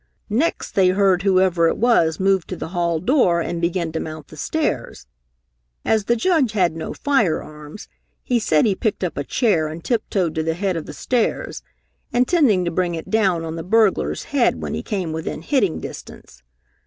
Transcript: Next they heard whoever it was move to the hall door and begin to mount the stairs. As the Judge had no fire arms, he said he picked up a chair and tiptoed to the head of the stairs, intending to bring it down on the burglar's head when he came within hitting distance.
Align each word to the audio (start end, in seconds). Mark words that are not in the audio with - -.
Next 0.31 0.71
they 0.71 0.87
heard 0.89 1.21
whoever 1.21 1.67
it 1.67 1.77
was 1.77 2.19
move 2.19 2.47
to 2.47 2.55
the 2.55 2.69
hall 2.69 2.99
door 2.99 3.39
and 3.39 3.61
begin 3.61 3.91
to 3.91 3.99
mount 3.99 4.29
the 4.29 4.35
stairs. 4.35 5.05
As 5.85 6.05
the 6.05 6.15
Judge 6.15 6.53
had 6.53 6.75
no 6.75 6.91
fire 6.95 7.43
arms, 7.43 7.87
he 8.23 8.39
said 8.39 8.65
he 8.65 8.73
picked 8.73 9.03
up 9.03 9.15
a 9.15 9.23
chair 9.23 9.67
and 9.67 9.83
tiptoed 9.83 10.33
to 10.33 10.41
the 10.41 10.55
head 10.55 10.75
of 10.75 10.87
the 10.87 10.93
stairs, 10.93 11.61
intending 12.11 12.65
to 12.65 12.71
bring 12.71 12.95
it 12.95 13.11
down 13.11 13.45
on 13.45 13.57
the 13.57 13.63
burglar's 13.63 14.23
head 14.33 14.59
when 14.59 14.73
he 14.73 14.81
came 14.81 15.11
within 15.13 15.43
hitting 15.43 15.79
distance. 15.79 16.41